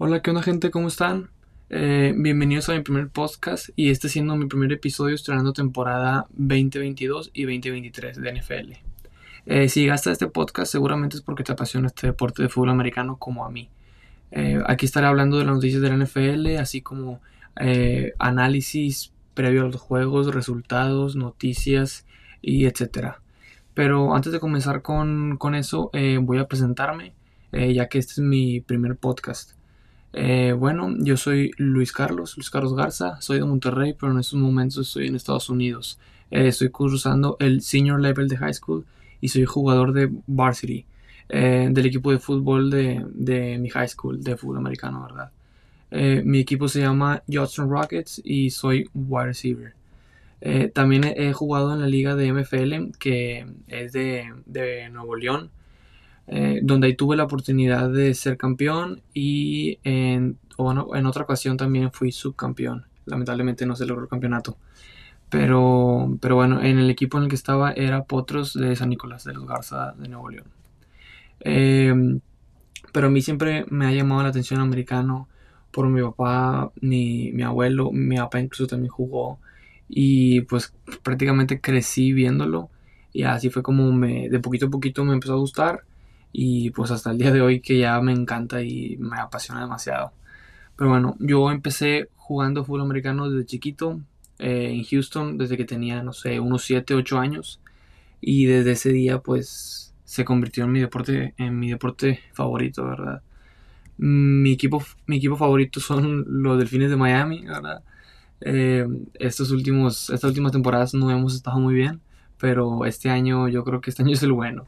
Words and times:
Hola, 0.00 0.22
¿qué 0.22 0.30
onda 0.30 0.44
gente? 0.44 0.70
¿Cómo 0.70 0.86
están? 0.86 1.28
Eh, 1.70 2.14
bienvenidos 2.16 2.68
a 2.68 2.74
mi 2.74 2.82
primer 2.82 3.08
podcast 3.08 3.70
y 3.74 3.90
este 3.90 4.08
siendo 4.08 4.36
mi 4.36 4.46
primer 4.46 4.72
episodio 4.72 5.16
estrenando 5.16 5.52
temporada 5.52 6.28
2022 6.34 7.32
y 7.34 7.42
2023 7.42 8.20
de 8.20 8.32
NFL. 8.32 8.72
Eh, 9.46 9.68
si 9.68 9.80
llegaste 9.80 10.10
a 10.10 10.12
este 10.12 10.28
podcast 10.28 10.70
seguramente 10.70 11.16
es 11.16 11.22
porque 11.22 11.42
te 11.42 11.50
apasiona 11.50 11.88
este 11.88 12.06
deporte 12.06 12.44
de 12.44 12.48
fútbol 12.48 12.70
americano 12.70 13.16
como 13.16 13.44
a 13.44 13.50
mí. 13.50 13.70
Eh, 14.30 14.62
aquí 14.68 14.86
estaré 14.86 15.08
hablando 15.08 15.36
de 15.36 15.46
las 15.46 15.56
noticias 15.56 15.82
de 15.82 15.88
la 15.88 15.96
NFL, 15.96 16.58
así 16.60 16.80
como 16.80 17.20
análisis 18.20 19.12
previo 19.34 19.62
a 19.62 19.66
los 19.66 19.80
juegos, 19.80 20.32
resultados, 20.32 21.16
noticias 21.16 22.06
y 22.40 22.66
etcétera. 22.66 23.20
Pero 23.74 24.14
antes 24.14 24.32
de 24.32 24.38
comenzar 24.38 24.80
con, 24.80 25.38
con 25.38 25.56
eso 25.56 25.90
voy 26.20 26.38
a 26.38 26.46
presentarme 26.46 27.14
ya 27.50 27.88
que 27.88 27.98
este 27.98 28.12
es 28.12 28.18
mi 28.20 28.60
primer 28.60 28.96
podcast. 28.96 29.57
Eh, 30.12 30.52
bueno, 30.52 30.94
yo 30.98 31.16
soy 31.16 31.50
Luis 31.58 31.92
Carlos, 31.92 32.36
Luis 32.36 32.50
Carlos 32.50 32.74
Garza, 32.74 33.20
soy 33.20 33.38
de 33.38 33.44
Monterrey, 33.44 33.94
pero 33.98 34.12
en 34.12 34.18
estos 34.18 34.38
momentos 34.38 34.88
estoy 34.88 35.08
en 35.08 35.16
Estados 35.16 35.50
Unidos. 35.50 35.98
Eh, 36.30 36.48
estoy 36.48 36.70
cursando 36.70 37.36
el 37.40 37.62
senior 37.62 38.00
level 38.00 38.28
de 38.28 38.36
high 38.36 38.54
school 38.54 38.86
y 39.20 39.28
soy 39.28 39.44
jugador 39.44 39.92
de 39.92 40.10
varsity, 40.26 40.86
eh, 41.28 41.68
del 41.70 41.86
equipo 41.86 42.10
de 42.10 42.18
fútbol 42.18 42.70
de, 42.70 43.58
mi 43.58 43.68
high 43.70 43.88
school, 43.88 44.22
de 44.22 44.36
fútbol 44.36 44.58
americano, 44.58 45.02
¿verdad? 45.02 45.30
mi 45.90 46.40
equipo 46.40 46.68
se 46.68 46.80
llama 46.80 47.22
Judson 47.26 47.70
Rockets 47.70 48.20
y 48.22 48.50
soy 48.50 48.90
wide 48.92 49.24
receiver. 49.24 49.72
también 50.74 51.04
he, 51.04 51.32
jugado 51.32 51.72
en 51.72 51.80
la 51.80 51.86
liga 51.86 52.14
de 52.14 52.30
MFL, 52.30 52.98
que 52.98 53.46
es 53.68 53.92
de, 53.92 54.30
de 54.44 54.90
Nuevo 54.90 55.16
León. 55.16 55.50
Eh, 56.30 56.60
donde 56.62 56.88
ahí 56.88 56.94
tuve 56.94 57.16
la 57.16 57.24
oportunidad 57.24 57.90
de 57.90 58.12
ser 58.12 58.36
campeón 58.36 59.00
y 59.14 59.78
en, 59.82 60.38
en 60.58 61.06
otra 61.06 61.22
ocasión 61.22 61.56
también 61.56 61.90
fui 61.90 62.12
subcampeón. 62.12 62.86
Lamentablemente 63.06 63.64
no 63.64 63.74
se 63.76 63.86
logró 63.86 64.02
el 64.02 64.08
campeonato. 64.08 64.58
Pero, 65.30 66.16
pero 66.20 66.36
bueno, 66.36 66.62
en 66.62 66.78
el 66.78 66.90
equipo 66.90 67.18
en 67.18 67.24
el 67.24 67.30
que 67.30 67.36
estaba 67.36 67.72
era 67.72 68.04
Potros 68.04 68.54
de 68.54 68.76
San 68.76 68.90
Nicolás 68.90 69.24
de 69.24 69.34
los 69.34 69.46
Garza 69.46 69.94
de 69.98 70.08
Nuevo 70.08 70.30
León. 70.30 70.46
Em, 71.40 72.20
pero 72.92 73.08
a 73.08 73.10
mí 73.10 73.22
siempre 73.22 73.64
me 73.70 73.86
ha 73.86 73.92
llamado 73.92 74.22
la 74.22 74.28
atención 74.30 74.60
americano 74.60 75.28
por 75.70 75.88
mi 75.88 76.02
papá, 76.02 76.72
mi, 76.80 77.32
mi 77.32 77.42
abuelo, 77.42 77.90
mi 77.92 78.16
papá 78.16 78.40
incluso 78.40 78.66
también 78.66 78.90
jugó 78.90 79.38
y 79.88 80.42
pues 80.42 80.74
prácticamente 81.02 81.60
crecí 81.60 82.12
viéndolo 82.12 82.70
y 83.12 83.22
así 83.24 83.50
fue 83.50 83.62
como 83.62 83.92
me, 83.92 84.28
de 84.28 84.40
poquito 84.40 84.66
a 84.66 84.70
poquito 84.70 85.04
me 85.04 85.14
empezó 85.14 85.34
a 85.34 85.38
gustar 85.38 85.84
y 86.32 86.70
pues 86.70 86.90
hasta 86.90 87.10
el 87.10 87.18
día 87.18 87.32
de 87.32 87.40
hoy 87.40 87.60
que 87.60 87.78
ya 87.78 88.00
me 88.00 88.12
encanta 88.12 88.62
y 88.62 88.96
me 88.98 89.18
apasiona 89.18 89.60
demasiado. 89.60 90.12
Pero 90.76 90.90
bueno, 90.90 91.16
yo 91.18 91.50
empecé 91.50 92.08
jugando 92.16 92.64
fútbol 92.64 92.82
americano 92.82 93.30
desde 93.30 93.46
chiquito 93.46 94.00
eh, 94.38 94.70
en 94.72 94.84
Houston 94.84 95.38
desde 95.38 95.56
que 95.56 95.64
tenía, 95.64 96.02
no 96.02 96.12
sé, 96.12 96.40
unos 96.40 96.64
7, 96.64 96.94
8 96.94 97.18
años 97.18 97.60
y 98.20 98.46
desde 98.46 98.72
ese 98.72 98.92
día 98.92 99.20
pues 99.20 99.94
se 100.04 100.24
convirtió 100.24 100.64
en 100.64 100.72
mi 100.72 100.80
deporte, 100.80 101.34
en 101.38 101.58
mi 101.58 101.70
deporte 101.70 102.20
favorito, 102.32 102.84
¿verdad? 102.84 103.22
Mi 103.98 104.52
equipo, 104.52 104.82
mi 105.06 105.16
equipo 105.16 105.36
favorito 105.36 105.80
son 105.80 106.24
los 106.42 106.58
Delfines 106.58 106.90
de 106.90 106.96
Miami, 106.96 107.44
¿verdad? 107.44 107.82
Eh, 108.40 108.86
estos 109.14 109.50
últimos, 109.50 110.10
estas 110.10 110.28
últimas 110.30 110.52
temporadas 110.52 110.94
no 110.94 111.10
hemos 111.10 111.34
estado 111.34 111.58
muy 111.58 111.74
bien, 111.74 112.00
pero 112.38 112.84
este 112.86 113.10
año 113.10 113.48
yo 113.48 113.64
creo 113.64 113.80
que 113.80 113.90
este 113.90 114.02
año 114.02 114.12
es 114.14 114.22
el 114.22 114.32
bueno 114.32 114.66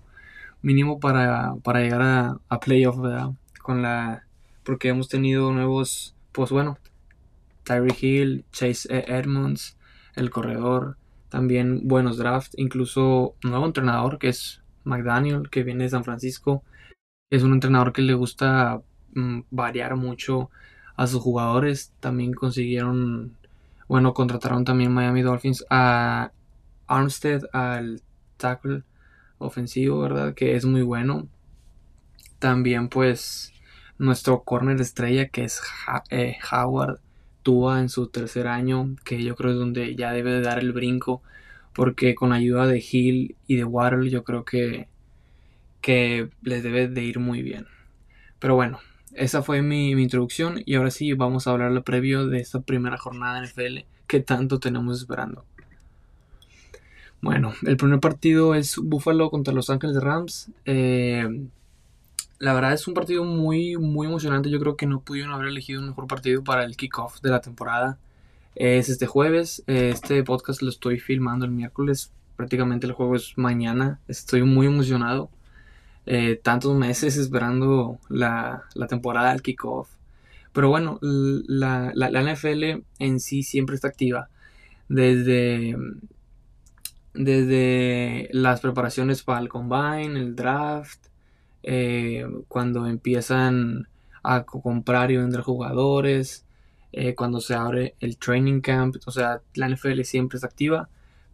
mínimo 0.63 1.01
para, 1.01 1.55
para 1.63 1.81
llegar 1.81 2.03
a, 2.03 2.39
a 2.49 2.61
playoff. 2.61 2.97
Con 3.63 3.83
la, 3.83 4.25
porque 4.65 4.89
hemos 4.89 5.09
tenido 5.09 5.53
nuevos, 5.53 6.15
pues 6.33 6.51
bueno, 6.51 6.79
Tyree 7.65 7.97
Hill, 8.01 8.45
Chase 8.53 8.89
e. 8.89 9.05
Edmonds, 9.19 9.77
el 10.17 10.31
corredor, 10.31 10.97
también 11.29 11.87
buenos 11.87 12.19
drafts, 12.19 12.59
incluso 12.59 13.35
nuevo 13.43 13.67
entrenador 13.67 14.19
que 14.19 14.29
es 14.29 14.63
McDaniel, 14.85 15.49
que 15.51 15.63
viene 15.63 15.85
de 15.85 15.91
San 15.91 16.05
Francisco. 16.05 16.65
Es 17.31 17.43
un 17.43 17.53
entrenador 17.53 17.93
que 17.93 18.03
le 18.03 18.15
gusta 18.15 18.83
mm, 19.15 19.43
variar 19.51 19.97
mucho 19.97 20.51
a 20.97 21.07
sus 21.07 21.23
jugadores. 21.23 21.93
También 22.01 22.33
consiguieron, 22.33 23.37
bueno, 23.89 24.15
contrataron 24.15 24.65
también 24.65 24.93
Miami 24.93 25.23
Dolphins 25.23 25.65
a 25.71 26.33
Armstead 26.89 27.43
al 27.53 28.03
tackle 28.37 28.83
ofensivo, 29.41 30.01
¿verdad? 30.01 30.35
Que 30.35 30.55
es 30.55 30.65
muy 30.65 30.83
bueno. 30.83 31.29
También 32.39 32.89
pues 32.89 33.53
nuestro 33.99 34.45
corner 34.45 34.81
estrella 34.81 35.29
que 35.29 35.45
es 35.45 35.61
eh, 36.11 36.37
Howard 36.53 37.01
Tua 37.43 37.81
en 37.81 37.89
su 37.89 38.09
tercer 38.09 38.47
año, 38.47 38.95
que 39.05 39.23
yo 39.23 39.35
creo 39.35 39.53
es 39.53 39.59
donde 39.59 39.97
ya 39.97 40.13
debe 40.13 40.31
de 40.33 40.43
dar 40.43 40.59
el 40.59 40.73
brinco, 40.73 41.23
porque 41.75 42.15
con 42.15 42.33
ayuda 42.33 42.67
de 42.67 42.79
Hill 42.79 43.37
y 43.47 43.57
de 43.57 43.65
Waddle 43.65 44.11
yo 44.11 44.25
creo 44.25 44.45
que, 44.45 44.89
que 45.81 46.31
les 46.43 46.63
debe 46.63 46.89
de 46.89 47.03
ir 47.03 47.19
muy 47.19 47.43
bien. 47.43 47.67
Pero 48.39 48.55
bueno, 48.55 48.81
esa 49.15 49.43
fue 49.43 49.63
mi, 49.63 49.95
mi 49.95 50.03
introducción 50.03 50.63
y 50.65 50.75
ahora 50.75 50.91
sí 50.91 51.13
vamos 51.15 51.47
a 51.47 51.51
hablar 51.51 51.73
lo 51.73 51.83
previo 51.83 52.27
de 52.27 52.41
esta 52.41 52.61
primera 52.61 52.97
jornada 52.99 53.41
de 53.41 53.47
NFL 53.47 53.87
que 54.07 54.21
tanto 54.21 54.59
tenemos 54.61 54.99
esperando. 54.99 55.45
Bueno, 57.23 57.53
el 57.67 57.77
primer 57.77 58.01
partido 58.01 58.55
es 58.55 58.77
Buffalo 58.77 59.31
contra 59.31 59.53
Los 59.53 59.69
Ángeles 59.69 59.97
Rams. 59.97 60.51
Eh, 60.65 61.49
la 62.39 62.55
verdad 62.55 62.73
es 62.73 62.89
un 62.89 62.95
partido 62.95 63.25
muy, 63.25 63.77
muy 63.77 64.07
emocionante. 64.07 64.49
Yo 64.49 64.59
creo 64.59 64.77
que 64.77 64.87
no 64.87 65.01
pudieron 65.01 65.33
haber 65.33 65.49
elegido 65.49 65.81
un 65.81 65.89
mejor 65.89 66.07
partido 66.07 66.43
para 66.43 66.65
el 66.65 66.77
kickoff 66.77 67.21
de 67.21 67.31
la 67.31 67.43
temporada. 67.43 67.99
Es 68.55 68.89
este 68.89 69.07
jueves. 69.07 69.63
Este 69.67 70.25
podcast 70.25 70.63
lo 70.63 70.71
estoy 70.71 70.99
filmando 70.99 71.45
el 71.45 71.51
miércoles. 71.51 72.11
Prácticamente 72.37 72.87
el 72.87 72.95
juego 72.95 73.17
es 73.17 73.37
mañana. 73.37 74.01
Estoy 74.09 74.43
muy 74.43 74.67
emocionado. 74.67 75.29
Eh, 76.07 76.41
tantos 76.43 76.75
meses 76.75 77.19
esperando 77.19 77.99
la, 78.09 78.65
temporada 78.89 79.33
del 79.33 79.43
kickoff. 79.43 79.91
Pero 80.55 80.71
bueno, 80.71 80.99
la, 81.03 81.93
la, 81.95 82.11
la 82.11 82.33
NFL 82.33 82.83
en 82.99 83.21
sí 83.21 83.43
siempre 83.43 83.75
está 83.75 83.89
activa. 83.89 84.31
Desde 84.89 85.77
desde 87.15 88.29
las 88.33 88.61
preparaciones 88.61 89.23
para 89.23 89.41
el 89.41 89.49
combine, 89.49 90.19
el 90.19 90.37
draft, 90.37 91.07
eh, 91.63 92.25
cuando 92.49 92.87
empiezan 92.87 93.89
a 94.23 94.45
comprar 94.45 95.11
y 95.11 95.17
vender 95.17 95.41
jugadores, 95.43 96.45
eh, 96.93 97.15
cuando 97.15 97.41
se 97.41 97.55
abre 97.55 97.95
el 98.01 98.19
training 98.19 98.61
camp, 98.61 98.97
o 99.07 99.11
sea, 99.11 99.43
la 99.55 99.69
NFL 99.69 100.03
siempre 100.03 100.37
está 100.37 100.47
activa, 100.47 100.89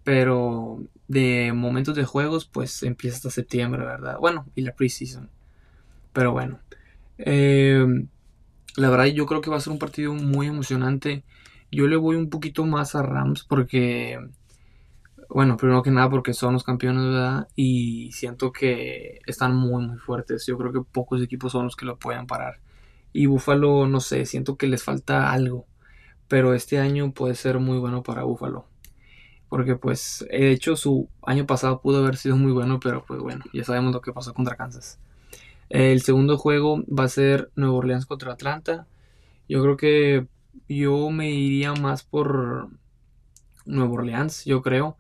pero 0.05 0.83
de 1.09 1.53
momentos 1.55 1.95
de 1.97 2.05
juegos, 2.05 2.47
pues 2.47 2.83
empieza 2.83 3.17
hasta 3.17 3.31
septiembre, 3.31 3.85
¿verdad? 3.85 4.19
Bueno, 4.19 4.47
y 4.55 4.63
la 4.63 4.75
preseason. 4.75 5.31
Pero 6.13 6.33
bueno, 6.33 6.61
eh, 7.19 7.85
la 8.77 8.91
verdad 8.91 9.07
yo 9.07 9.27
creo 9.27 9.41
que 9.41 9.51
va 9.51 9.57
a 9.57 9.61
ser 9.61 9.73
un 9.73 9.79
partido 9.79 10.15
muy 10.15 10.47
emocionante. 10.47 11.25
Yo 11.73 11.87
le 11.89 11.97
voy 11.97 12.17
un 12.17 12.31
poquito 12.31 12.65
más 12.67 12.95
a 12.95 13.03
Rams 13.03 13.45
porque 13.45 14.19
bueno, 15.29 15.57
primero 15.57 15.83
que 15.83 15.91
nada 15.91 16.11
porque 16.11 16.35
son 16.35 16.55
los 16.55 16.65
campeones, 16.65 17.05
¿verdad? 17.05 17.49
Y 17.57 18.11
siento 18.13 18.53
que 18.53 19.21
están 19.27 19.57
muy, 19.57 19.87
muy 19.87 19.99
fuertes. 19.99 20.47
Yo 20.47 20.57
creo 20.59 20.73
que 20.73 20.81
pocos 20.81 21.23
equipos 21.23 21.53
son 21.53 21.65
los 21.65 21.77
que 21.77 21.85
lo 21.85 21.99
pueden 21.99 22.27
parar. 22.27 22.61
Y 23.13 23.27
Buffalo, 23.27 23.87
no 23.87 24.01
sé, 24.01 24.27
siento 24.27 24.57
que 24.57 24.67
les 24.67 24.85
falta 24.85 25.33
algo. 25.33 25.67
Pero 26.29 26.55
este 26.55 26.79
año 26.79 27.13
puede 27.13 27.35
ser 27.35 27.59
muy 27.59 27.79
bueno 27.79 28.03
para 28.03 28.25
Buffalo. 28.25 28.67
Porque 29.49 29.77
pues, 29.77 30.27
de 30.31 30.51
hecho, 30.51 30.77
su 30.77 31.09
año 31.23 31.47
pasado 31.47 31.81
pudo 31.81 31.99
haber 31.99 32.17
sido 32.17 32.37
muy 32.37 32.53
bueno, 32.53 32.81
pero 32.81 33.05
pues 33.07 33.21
bueno, 33.21 33.45
ya 33.53 33.65
sabemos 33.65 33.93
lo 33.95 34.01
que 34.01 34.13
pasó 34.13 34.35
contra 34.35 34.57
Kansas. 34.57 34.99
El 35.69 36.03
segundo 36.03 36.37
juego 36.39 36.83
va 36.87 37.05
a 37.05 37.09
ser 37.09 37.51
Nueva 37.57 37.75
Orleans 37.75 38.07
contra 38.07 38.33
Atlanta. 38.33 38.87
Yo 39.49 39.63
creo 39.63 39.77
que 39.77 40.27
yo 40.69 41.11
me 41.11 41.31
iría 41.31 41.75
más 41.75 42.03
por 42.03 42.69
Nueva 43.65 43.93
Orleans, 43.93 44.45
yo 44.45 44.63
creo 44.63 44.97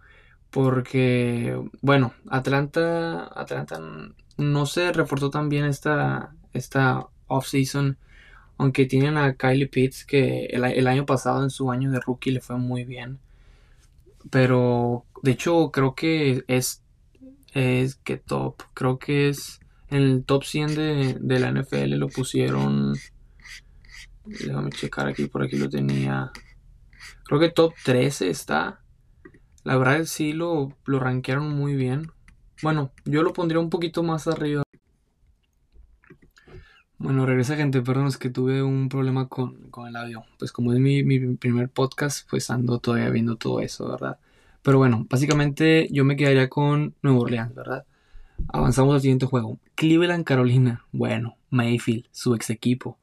porque, 0.56 1.54
bueno, 1.82 2.14
Atlanta, 2.30 3.28
Atlanta 3.38 3.78
no 4.38 4.64
se 4.64 4.90
reforzó 4.90 5.28
tan 5.28 5.50
bien 5.50 5.66
esta, 5.66 6.34
esta 6.54 7.08
off-season. 7.26 7.98
Aunque 8.56 8.86
tienen 8.86 9.18
a 9.18 9.34
Kylie 9.34 9.68
Pitts, 9.68 10.06
que 10.06 10.46
el, 10.46 10.86
año 10.86 11.04
pasado 11.04 11.42
en 11.42 11.50
su 11.50 11.70
año 11.70 11.90
de 11.90 12.00
rookie 12.00 12.30
le 12.30 12.40
fue 12.40 12.56
muy 12.56 12.84
bien. 12.84 13.18
Pero, 14.30 15.04
de 15.22 15.32
hecho, 15.32 15.70
creo 15.72 15.94
que 15.94 16.42
es, 16.48 16.82
es 17.52 17.96
que 17.96 18.16
top. 18.16 18.62
Creo 18.72 18.98
que 18.98 19.28
es 19.28 19.60
en 19.90 20.04
el 20.04 20.24
top 20.24 20.42
100 20.44 20.74
de, 20.74 21.18
de 21.20 21.38
la 21.38 21.52
NFL 21.52 21.96
lo 21.96 22.08
pusieron. 22.08 22.94
Déjame 24.24 24.70
checar 24.70 25.06
aquí, 25.06 25.26
por 25.26 25.42
aquí 25.42 25.58
lo 25.58 25.68
tenía. 25.68 26.32
Creo 27.24 27.40
que 27.40 27.50
top 27.50 27.74
13 27.84 28.30
está. 28.30 28.80
La 29.66 29.76
verdad 29.76 30.04
sí 30.04 30.32
lo, 30.32 30.72
lo 30.84 31.00
rankearon 31.00 31.50
muy 31.50 31.74
bien. 31.74 32.12
Bueno, 32.62 32.92
yo 33.04 33.24
lo 33.24 33.32
pondría 33.32 33.58
un 33.58 33.68
poquito 33.68 34.04
más 34.04 34.28
arriba. 34.28 34.62
Bueno, 36.98 37.26
regresa 37.26 37.56
gente, 37.56 37.82
perdón, 37.82 38.06
es 38.06 38.16
que 38.16 38.30
tuve 38.30 38.62
un 38.62 38.88
problema 38.88 39.28
con, 39.28 39.68
con 39.70 39.88
el 39.88 39.96
audio. 39.96 40.22
Pues 40.38 40.52
como 40.52 40.72
es 40.72 40.78
mi, 40.78 41.02
mi 41.02 41.34
primer 41.34 41.68
podcast, 41.68 42.30
pues 42.30 42.48
ando 42.48 42.78
todavía 42.78 43.10
viendo 43.10 43.34
todo 43.34 43.58
eso, 43.58 43.88
¿verdad? 43.88 44.20
Pero 44.62 44.78
bueno, 44.78 45.04
básicamente 45.10 45.88
yo 45.90 46.04
me 46.04 46.14
quedaría 46.14 46.48
con 46.48 46.94
Nuevo 47.02 47.22
Orleans, 47.22 47.52
¿verdad? 47.52 47.84
Avanzamos 48.46 48.94
al 48.94 49.00
siguiente 49.00 49.26
juego. 49.26 49.58
Cleveland, 49.74 50.22
Carolina. 50.22 50.84
Bueno, 50.92 51.38
Mayfield, 51.50 52.04
su 52.12 52.36
ex 52.36 52.50
equipo. 52.50 52.98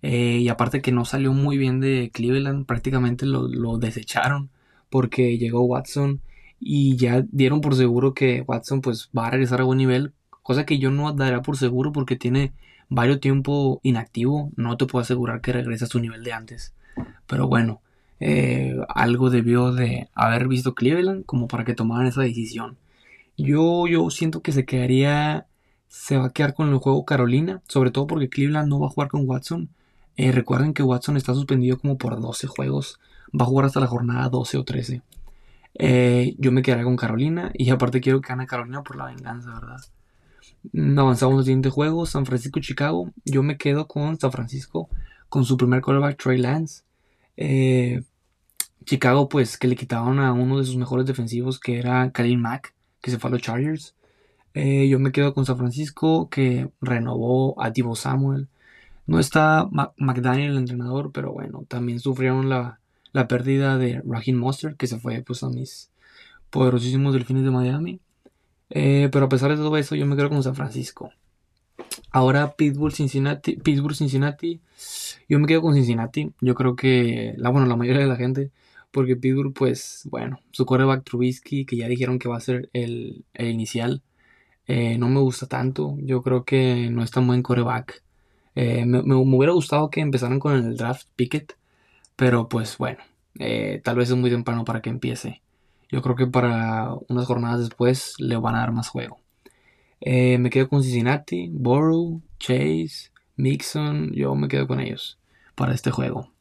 Eh, 0.00 0.38
y 0.42 0.48
aparte 0.48 0.80
que 0.80 0.92
no 0.92 1.06
salió 1.06 1.32
muy 1.32 1.58
bien 1.58 1.80
de 1.80 2.12
Cleveland, 2.14 2.66
prácticamente 2.66 3.26
lo, 3.26 3.48
lo 3.48 3.78
desecharon 3.78 4.50
porque 4.94 5.38
llegó 5.38 5.62
Watson 5.62 6.20
y 6.60 6.94
ya 6.96 7.24
dieron 7.32 7.60
por 7.60 7.74
seguro 7.74 8.14
que 8.14 8.44
Watson 8.46 8.80
pues 8.80 9.10
va 9.10 9.26
a 9.26 9.30
regresar 9.32 9.60
a 9.60 9.64
buen 9.64 9.78
nivel, 9.78 10.12
cosa 10.44 10.64
que 10.64 10.78
yo 10.78 10.92
no 10.92 11.12
daría 11.12 11.42
por 11.42 11.56
seguro 11.56 11.90
porque 11.90 12.14
tiene 12.14 12.52
varios 12.88 13.18
tiempo 13.18 13.80
inactivo, 13.82 14.52
no 14.54 14.76
te 14.76 14.86
puedo 14.86 15.02
asegurar 15.02 15.40
que 15.40 15.52
regrese 15.52 15.86
a 15.86 15.88
su 15.88 15.98
nivel 15.98 16.22
de 16.22 16.32
antes. 16.32 16.74
Pero 17.26 17.48
bueno, 17.48 17.80
eh, 18.20 18.76
algo 18.88 19.30
debió 19.30 19.72
de 19.72 20.10
haber 20.14 20.46
visto 20.46 20.76
Cleveland 20.76 21.24
como 21.26 21.48
para 21.48 21.64
que 21.64 21.74
tomaran 21.74 22.06
esa 22.06 22.22
decisión. 22.22 22.76
Yo, 23.36 23.88
yo 23.88 24.08
siento 24.10 24.42
que 24.42 24.52
se 24.52 24.64
quedaría, 24.64 25.48
se 25.88 26.18
va 26.18 26.26
a 26.26 26.32
quedar 26.32 26.54
con 26.54 26.68
el 26.68 26.78
juego 26.78 27.04
Carolina, 27.04 27.62
sobre 27.66 27.90
todo 27.90 28.06
porque 28.06 28.28
Cleveland 28.28 28.68
no 28.68 28.78
va 28.78 28.86
a 28.86 28.90
jugar 28.90 29.08
con 29.08 29.28
Watson. 29.28 29.70
Eh, 30.16 30.30
recuerden 30.30 30.72
que 30.72 30.84
Watson 30.84 31.16
está 31.16 31.34
suspendido 31.34 31.80
como 31.80 31.98
por 31.98 32.20
12 32.20 32.46
juegos, 32.46 33.00
va 33.38 33.44
a 33.44 33.48
jugar 33.48 33.66
hasta 33.66 33.80
la 33.80 33.86
jornada 33.86 34.28
12 34.28 34.58
o 34.58 34.64
13. 34.64 35.02
Eh, 35.76 36.36
yo 36.38 36.52
me 36.52 36.62
quedaría 36.62 36.84
con 36.84 36.96
Carolina 36.96 37.50
y 37.52 37.70
aparte 37.70 38.00
quiero 38.00 38.20
que 38.20 38.28
gane 38.28 38.46
Carolina 38.46 38.82
por 38.82 38.96
la 38.96 39.06
venganza, 39.06 39.54
¿verdad? 39.54 39.80
Mm, 40.72 40.98
avanzamos 40.98 41.38
al 41.38 41.44
siguiente 41.44 41.70
juego, 41.70 42.06
San 42.06 42.26
Francisco-Chicago. 42.26 43.10
Yo 43.24 43.42
me 43.42 43.56
quedo 43.56 43.86
con 43.88 44.18
San 44.18 44.32
Francisco, 44.32 44.88
con 45.28 45.44
su 45.44 45.56
primer 45.56 45.82
quarterback, 45.82 46.22
Trey 46.22 46.38
Lance. 46.38 46.84
Eh, 47.36 48.02
Chicago, 48.84 49.28
pues, 49.28 49.58
que 49.58 49.68
le 49.68 49.76
quitaron 49.76 50.20
a 50.20 50.32
uno 50.32 50.58
de 50.58 50.64
sus 50.64 50.76
mejores 50.76 51.06
defensivos, 51.06 51.58
que 51.58 51.78
era 51.78 52.10
Khalil 52.12 52.38
Mack, 52.38 52.74
que 53.00 53.10
se 53.10 53.18
fue 53.18 53.28
a 53.28 53.32
los 53.32 53.42
Chargers. 53.42 53.94
Eh, 54.54 54.88
yo 54.88 54.98
me 55.00 55.12
quedo 55.12 55.34
con 55.34 55.46
San 55.46 55.58
Francisco, 55.58 56.28
que 56.30 56.70
renovó 56.80 57.60
a 57.62 57.70
Divo 57.70 57.96
Samuel. 57.96 58.48
No 59.06 59.18
está 59.18 59.68
McDaniel, 59.98 60.52
el 60.52 60.58
entrenador, 60.58 61.12
pero 61.12 61.32
bueno, 61.32 61.64
también 61.68 62.00
sufrieron 62.00 62.48
la, 62.48 62.80
la 63.14 63.28
pérdida 63.28 63.78
de 63.78 64.02
Raheem 64.04 64.36
Monster, 64.36 64.74
que 64.74 64.88
se 64.88 64.98
fue 64.98 65.22
pues, 65.22 65.42
a 65.44 65.48
mis 65.48 65.90
poderosísimos 66.50 67.14
delfines 67.14 67.44
de 67.44 67.50
Miami. 67.52 68.00
Eh, 68.70 69.08
pero 69.12 69.26
a 69.26 69.28
pesar 69.28 69.50
de 69.52 69.56
todo 69.56 69.76
eso, 69.76 69.94
yo 69.94 70.04
me 70.04 70.16
quedo 70.16 70.30
con 70.30 70.42
San 70.42 70.56
Francisco. 70.56 71.10
Ahora 72.10 72.54
Pittsburgh, 72.56 72.92
Cincinnati, 72.92 73.56
Pittsburgh, 73.56 73.94
Cincinnati. 73.94 74.60
Yo 75.28 75.38
me 75.38 75.46
quedo 75.46 75.62
con 75.62 75.74
Cincinnati. 75.74 76.32
Yo 76.40 76.56
creo 76.56 76.74
que, 76.74 77.34
la, 77.36 77.50
bueno, 77.50 77.68
la 77.68 77.76
mayoría 77.76 78.02
de 78.02 78.08
la 78.08 78.16
gente, 78.16 78.50
porque 78.90 79.14
Pittsburgh, 79.14 79.54
pues, 79.54 80.08
bueno, 80.10 80.40
su 80.50 80.66
coreback 80.66 81.04
Trubisky, 81.04 81.64
que 81.66 81.76
ya 81.76 81.86
dijeron 81.86 82.18
que 82.18 82.28
va 82.28 82.36
a 82.36 82.40
ser 82.40 82.68
el, 82.72 83.24
inicial, 83.38 84.02
eh, 84.66 84.98
no 84.98 85.08
me 85.08 85.20
gusta 85.20 85.46
tanto. 85.46 85.96
Yo 86.00 86.20
creo 86.22 86.44
que 86.44 86.90
no 86.90 87.04
es 87.04 87.12
tan 87.12 87.28
buen 87.28 87.42
coreback. 87.42 88.02
Eh, 88.56 88.84
me, 88.86 89.04
me, 89.04 89.14
hubiera 89.14 89.52
gustado 89.52 89.88
que 89.88 90.00
empezaran 90.00 90.40
con 90.40 90.54
el 90.54 90.76
draft 90.76 91.06
Pickett, 91.14 91.56
pero 92.16 92.48
pues 92.48 92.78
bueno, 92.78 93.02
tal 93.82 93.96
vez 93.96 94.10
es 94.10 94.16
muy 94.16 94.30
temprano 94.30 94.64
para 94.64 94.82
que 94.82 94.90
empiece. 94.90 95.42
Yo 95.90 96.02
creo 96.02 96.16
que 96.16 96.26
para 96.26 96.94
unas 97.08 97.26
jornadas 97.26 97.60
después 97.60 98.14
le 98.18 98.36
van 98.36 98.56
a 98.56 98.60
dar 98.60 98.72
más 98.72 98.88
juego. 98.88 99.18
Eh, 100.00 100.38
me 100.38 100.50
quedo 100.50 100.68
con 100.68 100.82
Cincinnati, 100.82 101.48
Borough, 101.52 102.20
Chase, 102.38 103.10
Mixon. 103.36 104.12
Yo 104.12 104.34
me 104.34 104.48
quedo 104.48 104.66
con 104.66 104.80
ellos 104.80 105.18
para 105.54 105.72
este 105.72 105.90
juego. 105.90 106.32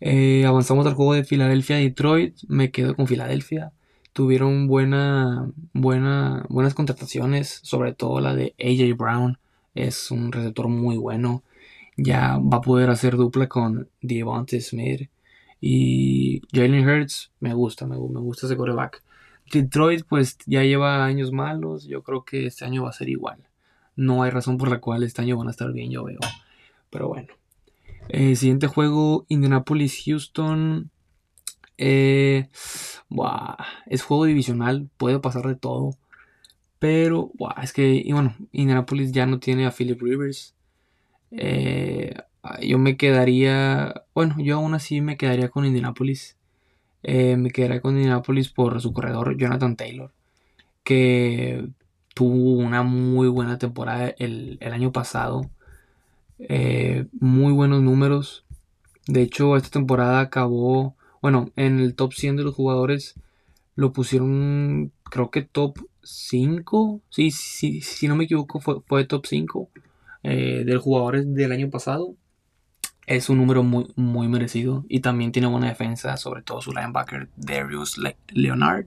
Eh, 0.00 0.44
avanzamos 0.46 0.86
al 0.86 0.94
juego 0.94 1.14
de 1.14 1.24
Filadelfia-Detroit. 1.24 2.36
Me 2.48 2.70
quedo 2.70 2.96
con 2.96 3.06
Filadelfia. 3.06 3.72
Tuvieron 4.12 4.68
buena, 4.68 5.50
buena, 5.72 6.46
buenas 6.48 6.74
contrataciones, 6.74 7.60
sobre 7.62 7.92
todo 7.92 8.20
la 8.20 8.34
de 8.34 8.54
AJ 8.58 8.96
Brown. 8.96 9.38
Es 9.74 10.10
un 10.10 10.32
receptor 10.32 10.68
muy 10.68 10.96
bueno. 10.96 11.42
Ya 11.96 12.38
va 12.38 12.58
a 12.58 12.60
poder 12.60 12.90
hacer 12.90 13.16
dupla 13.16 13.48
con 13.48 13.88
Devontae 14.00 14.60
Smith. 14.60 15.10
Y 15.60 16.42
Jalen 16.52 16.86
Hurts 16.86 17.32
me 17.40 17.54
gusta, 17.54 17.86
me, 17.86 17.96
gusta 17.96 18.46
ese 18.46 18.56
coreback. 18.56 19.02
Detroit 19.50 20.04
pues 20.08 20.38
ya 20.46 20.62
lleva 20.62 21.04
años 21.04 21.32
malos, 21.32 21.84
yo 21.84 22.02
creo 22.02 22.24
que 22.24 22.46
este 22.46 22.64
año 22.64 22.82
va 22.82 22.90
a 22.90 22.94
ser 22.94 23.08
igual. 23.08 23.38
No 23.96 24.22
hay 24.22 24.30
razón 24.30 24.58
por 24.58 24.68
la 24.68 24.80
cual 24.80 25.02
este 25.04 25.22
año 25.22 25.36
van 25.36 25.48
a 25.48 25.52
estar 25.52 25.72
bien, 25.72 25.90
yo 25.90 26.04
veo. 26.04 26.18
Pero 26.90 27.08
bueno. 27.08 27.28
Eh, 28.08 28.36
siguiente 28.36 28.66
juego, 28.66 29.24
Indianapolis-Houston. 29.28 30.90
Eh, 31.78 32.48
es 33.86 34.02
juego 34.02 34.24
divisional, 34.24 34.88
puede 34.96 35.18
pasar 35.18 35.46
de 35.46 35.54
todo. 35.54 35.96
Pero, 36.78 37.30
es 37.62 37.72
que, 37.72 37.94
y 37.94 38.12
bueno, 38.12 38.36
Indianapolis 38.52 39.12
ya 39.12 39.24
no 39.26 39.38
tiene 39.38 39.66
a 39.66 39.70
Philip 39.70 40.00
Rivers. 40.00 40.54
Eh, 41.36 42.14
Ah, 42.46 42.60
yo 42.60 42.78
me 42.78 42.98
quedaría, 42.98 44.04
bueno, 44.14 44.36
yo 44.38 44.56
aún 44.56 44.74
así 44.74 45.00
me 45.00 45.16
quedaría 45.16 45.48
con 45.48 45.64
Indianapolis. 45.64 46.36
Eh, 47.02 47.36
me 47.38 47.50
quedaría 47.50 47.80
con 47.80 47.96
Indianapolis 47.96 48.50
por 48.50 48.80
su 48.82 48.92
corredor 48.92 49.38
Jonathan 49.38 49.76
Taylor, 49.76 50.12
que 50.84 51.68
tuvo 52.14 52.52
una 52.58 52.82
muy 52.82 53.28
buena 53.28 53.58
temporada 53.58 54.14
el, 54.18 54.58
año 54.62 54.92
pasado. 54.92 55.50
Eh, 56.38 57.06
muy 57.20 57.52
buenos 57.54 57.82
números. 57.82 58.44
De 59.06 59.22
hecho, 59.22 59.56
esta 59.56 59.70
temporada 59.70 60.20
acabó, 60.20 60.96
bueno, 61.22 61.50
en 61.56 61.80
el 61.80 61.94
top 61.94 62.12
100 62.12 62.36
de 62.36 62.44
los 62.44 62.54
jugadores 62.54 63.14
lo 63.74 63.92
pusieron, 63.92 64.92
creo 65.04 65.30
que 65.30 65.42
top 65.42 65.78
5. 66.02 67.00
Sí, 67.10 67.30
sí, 67.30 67.80
si 67.80 68.08
no 68.08 68.16
me 68.16 68.24
equivoco, 68.24 68.60
fue, 68.60 68.82
fue 68.86 69.04
top 69.06 69.26
5 69.26 69.70
eh, 70.24 70.64
de 70.64 70.74
los 70.74 70.82
jugadores 70.82 71.32
del 71.34 71.52
año 71.52 71.70
pasado 71.70 72.16
es 73.06 73.28
un 73.28 73.38
número 73.38 73.62
muy, 73.62 73.92
muy 73.96 74.28
merecido 74.28 74.84
y 74.88 75.00
también 75.00 75.32
tiene 75.32 75.48
buena 75.48 75.68
defensa, 75.68 76.16
sobre 76.16 76.42
todo 76.42 76.62
su 76.62 76.72
linebacker 76.72 77.28
Darius 77.36 78.00
Leonard. 78.28 78.86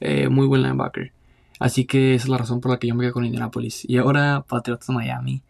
Eh, 0.00 0.28
muy 0.28 0.46
buen 0.46 0.62
linebacker. 0.62 1.12
Así 1.60 1.84
que 1.84 2.14
esa 2.14 2.24
es 2.24 2.28
la 2.30 2.38
razón 2.38 2.60
por 2.60 2.70
la 2.72 2.78
que 2.78 2.88
yo 2.88 2.94
me 2.94 3.02
quedé 3.04 3.12
con 3.12 3.24
Indianapolis. 3.24 3.84
Y 3.88 3.98
ahora 3.98 4.44
Patriotas 4.48 4.88
Miami. 4.88 5.42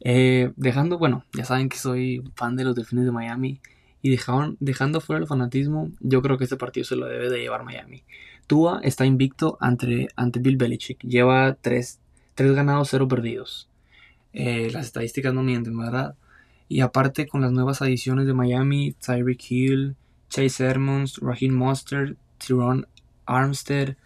Eh, 0.00 0.52
dejando, 0.56 0.98
bueno, 0.98 1.24
ya 1.34 1.44
saben 1.44 1.68
que 1.68 1.76
soy 1.76 2.22
fan 2.34 2.56
de 2.56 2.64
los 2.64 2.74
Delfines 2.74 3.04
de 3.04 3.12
Miami. 3.12 3.60
Y 4.04 4.16
dejando 4.58 5.00
fuera 5.00 5.20
el 5.20 5.28
fanatismo, 5.28 5.90
yo 6.00 6.22
creo 6.22 6.36
que 6.36 6.44
este 6.44 6.56
partido 6.56 6.84
se 6.84 6.96
lo 6.96 7.06
debe 7.06 7.30
de 7.30 7.38
llevar 7.38 7.64
Miami. 7.64 8.02
Tua 8.48 8.80
está 8.82 9.06
invicto 9.06 9.58
ante, 9.60 10.08
ante 10.16 10.40
Bill 10.40 10.56
Belichick. 10.56 11.00
Lleva 11.04 11.54
3, 11.60 12.00
ganados, 12.36 12.88
0 12.90 13.06
perdidos. 13.06 13.68
Eh, 14.32 14.70
las 14.72 14.86
estadísticas 14.86 15.34
no 15.34 15.42
mienten, 15.42 15.76
¿verdad? 15.76 16.14
Y 16.68 16.80
aparte 16.80 17.26
con 17.26 17.42
las 17.42 17.52
nuevas 17.52 17.82
adiciones 17.82 18.26
de 18.26 18.34
Miami, 18.34 18.92
Tyreek 18.92 19.50
Hill, 19.50 19.96
Chase 20.28 20.66
Edmonds, 20.66 21.18
Raheem 21.20 21.54
Mostert, 21.54 22.16
Tyrone 22.38 22.84
Armstead, 23.26 23.96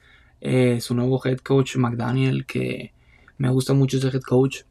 eh, 0.40 0.80
su 0.80 0.94
nuevo 0.94 1.20
head 1.24 1.38
coach 1.38 1.76
McDaniel, 1.76 2.44
que 2.44 2.92
me 3.38 3.50
gusta 3.50 3.72
mucho 3.74 3.98
ese 3.98 4.08
head 4.08 4.22
coach. 4.22 4.62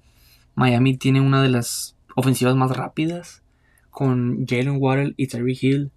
Miami 0.55 0.97
tiene 0.97 1.21
una 1.21 1.41
de 1.41 1.50
las 1.50 1.95
ofensivas 2.15 2.55
más 2.55 2.75
rápidas 2.75 3.41
con 3.89 4.45
Jalen 4.45 4.77
Waddell 4.81 5.13
y 5.17 5.27
Tyreek 5.27 5.63
Hill. 5.63 5.91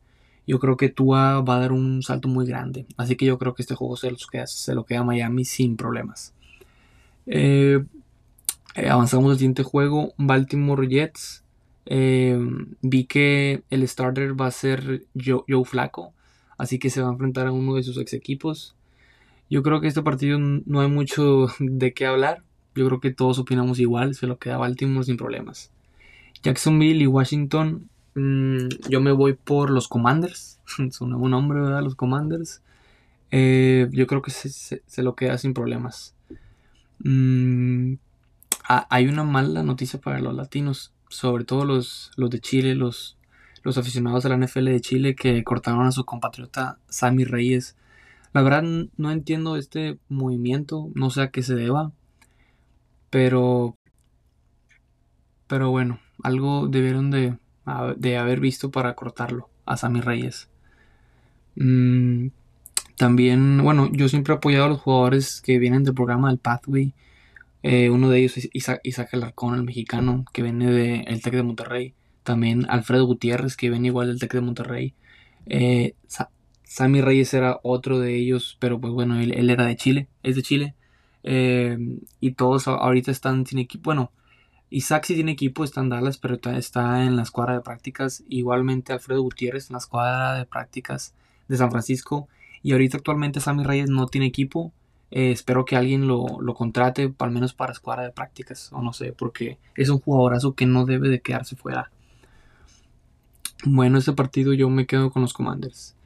Yo 0.47 0.59
creo 0.59 0.77
que 0.77 0.89
Tua 0.89 1.41
va 1.43 1.57
a 1.57 1.61
dar 1.61 1.73
un 1.73 2.03
salto 2.03 2.29
muy 2.29 2.47
grande. 2.47 2.87
Así 2.97 3.17
que 3.17 3.27
yo 3.27 3.39
creo 3.39 3.55
que 3.55 3.63
este 3.63 3.75
juego 3.75 3.97
se, 3.97 4.11
queda, 4.31 4.47
se 4.47 4.75
lo 4.75 4.85
queda 4.85 5.01
a 5.01 5.05
Miami 5.05 5.45
sin 5.45 5.77
problemas. 5.77 6.33
Eh, 7.27 7.85
eh, 8.75 8.89
avanzamos 8.89 9.33
al 9.33 9.39
siguiente 9.39 9.63
juego. 9.63 10.13
Baltimore 10.17 10.89
Jets 10.89 11.43
Em, 11.91 12.75
vi 12.83 13.07
que 13.07 13.63
el 13.71 13.89
starter 13.89 14.39
va 14.39 14.47
a 14.47 14.51
ser 14.51 15.07
Joe, 15.15 15.65
Flaco, 15.65 16.13
así 16.59 16.79
que 16.79 16.91
se 16.91 17.01
va 17.01 17.09
a 17.09 17.13
enfrentar 17.13 17.47
a 17.47 17.53
uno 17.53 17.77
de 17.77 17.83
sus 17.83 17.97
ex 17.97 18.13
equipos. 18.13 18.77
Yo 19.49 19.63
creo 19.63 19.81
que 19.81 19.89
este 19.89 20.03
partido 20.03 20.39
no 20.39 20.81
hay 20.81 20.89
mucho 20.89 21.47
de 21.59 21.95
qué 21.95 22.05
hablar. 22.05 22.43
Yo 22.75 22.87
creo 22.87 23.01
que 23.01 23.11
todos 23.11 23.39
opinamos 23.39 23.81
igual, 23.81 24.15
se 24.15 24.27
lo 24.27 24.39
queda 24.39 24.59
Baltimore 24.59 25.07
sin 25.07 25.17
problemas. 25.17 25.71
Jacksonville 26.43 27.03
y 27.03 27.07
Washington, 27.07 27.89
mm, 28.15 28.69
yo 28.91 29.01
me 29.01 29.13
voy 29.13 29.33
por 29.33 29.71
los 29.71 29.89
Commanders. 29.89 30.61
Su 30.91 31.07
nuevo 31.07 31.29
nombre, 31.31 31.61
¿verdad? 31.61 31.83
Los 31.83 31.95
Commanders. 31.95 32.61
Eh, 33.31 33.89
yo 33.93 34.07
creo 34.07 34.21
que 34.21 34.31
se, 34.31 35.03
lo 35.03 35.15
queda 35.15 35.39
sin 35.39 35.55
problemas. 35.55 36.15
Mm, 36.99 37.95
hay 38.69 39.07
una 39.07 39.25
mala 39.25 39.63
noticia 39.63 40.01
para 40.01 40.21
los 40.21 40.35
latinos 40.35 40.93
sobre 41.09 41.45
todo 41.45 41.65
los, 41.65 42.11
los 42.17 42.31
de 42.31 42.41
Chile, 42.41 42.75
los, 42.75 43.17
los 43.63 43.79
aficionados 43.79 44.25
a 44.25 44.29
la 44.29 44.37
NFL 44.37 44.67
de 44.67 44.81
Chile 44.81 45.15
que 45.15 45.43
cortaron 45.45 45.87
a 45.87 45.93
su 45.93 46.05
compatriota 46.05 46.79
Sammy 46.89 47.25
Reyes. 47.25 47.77
La 48.33 48.43
verdad 48.43 48.63
no 48.97 49.11
entiendo 49.11 49.57
este 49.57 49.99
movimiento, 50.09 50.91
no 50.95 51.11
sé 51.11 51.23
a 51.23 51.31
qué 51.31 51.43
se 51.43 51.55
deba, 51.55 51.93
pero 53.11 53.75
Pero 55.47 55.71
bueno, 55.71 55.99
algo 56.23 56.69
debieron 56.69 57.11
de, 57.11 57.39
haber 57.65 58.41
visto 58.41 58.71
para 58.71 58.95
cortarlo 58.95 59.49
a 59.65 59.77
Sammy 59.77 60.01
Reyes. 60.01 60.49
Mm, 61.57 62.29
también, 62.97 63.63
bueno, 63.63 63.89
yo 63.93 64.09
siempre 64.09 64.35
he 64.35 64.37
apoyado 64.37 64.67
a 64.67 64.69
los 64.69 64.81
jugadores 64.81 65.41
que 65.41 65.59
vienen 65.59 65.85
del 65.85 65.95
programa 65.95 66.29
del 66.29 66.39
Pathway. 66.39 66.95
Eh, 67.71 67.91
uno 67.91 68.09
de 68.09 68.21
ellos 68.21 68.39
es 68.39 68.49
Isaac, 68.55 68.81
Isaac 68.83 69.11
Alarcón, 69.13 69.55
el 69.55 69.63
mexicano, 69.63 70.25
que 70.33 70.43
viene 70.43 70.73
del 70.73 71.05
el 71.07 71.21
Tec 71.21 71.35
de 71.35 71.43
Monterrey. 71.43 71.95
También 72.23 72.65
Alfredo 72.71 73.05
Gutiérrez, 73.05 73.59
que 73.59 73.69
viene 73.69 73.89
igual 73.89 74.09
del 74.09 74.19
Tec 74.19 74.33
de 74.33 74.41
Monterrey. 74.41 74.95
Eh, 75.45 75.95
Sammy 76.65 77.03
Reyes 77.03 77.35
era 77.35 77.61
otro 77.63 77.99
de 77.99 78.17
ellos, 78.17 78.57
pero 78.59 78.81
pues 78.81 78.95
bueno, 78.95 79.21
él, 79.21 79.51
era 79.51 79.67
de 79.67 79.77
Chile, 79.77 80.09
es 80.23 80.37
de 80.37 80.43
Chile. 80.43 80.75
Eh, 81.25 81.77
y 82.21 82.31
todos 82.33 82.69
ahorita 82.69 83.11
están 83.11 83.45
sin 83.45 83.59
equipo. 83.59 83.85
Bueno, 83.85 84.13
Isaac 84.71 85.05
sí 85.05 85.15
tiene 85.15 85.33
equipo, 85.33 85.63
está 85.63 85.83
en 85.83 85.91
Dallas, 85.91 86.17
pero 86.17 86.39
está 86.57 87.05
en 87.05 87.17
la 87.17 87.23
escuadra 87.23 87.53
de 87.53 87.61
prácticas. 87.61 88.25
Igualmente 88.31 88.95
Alfredo 88.95 89.21
Gutiérrez 89.21 89.69
en 89.69 89.75
la 89.75 89.81
escuadra 89.81 90.39
de 90.39 90.47
prácticas 90.47 91.13
de 91.49 91.59
San 91.59 91.71
Francisco. 91.71 92.29
Y 92.63 92.73
ahorita 92.73 92.97
actualmente 92.97 93.41
Sammy 93.41 93.63
Reyes 93.65 93.91
no 93.91 94.07
tiene 94.07 94.27
equipo. 94.27 94.73
Eh, 95.11 95.31
espero 95.31 95.65
que 95.65 95.77
alguien 95.77 96.07
lo, 96.07 96.27
contrate, 96.55 97.13
al 97.19 97.31
menos 97.31 97.55
para 97.55 97.73
escuadra 97.73 98.03
de 98.05 98.11
prácticas, 98.11 98.73
o 98.73 98.83
no 98.83 98.93
sé, 98.93 99.13
porque 99.13 99.59
es 99.75 99.89
un 99.89 100.01
jugadorazo 100.01 100.55
que 100.55 100.67
no 100.67 100.85
debe 100.85 101.09
de 101.09 101.21
quedarse 101.21 101.57
fuera. 101.57 101.91
Bueno, 103.65 103.99
este 103.99 104.13
partido 104.13 104.53
yo 104.53 104.69
me 104.71 104.87
quedo 104.87 105.11
con 105.11 105.23
los 105.23 105.33
Commanders. 105.33 105.97